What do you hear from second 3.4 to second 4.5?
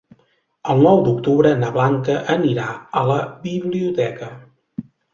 biblioteca.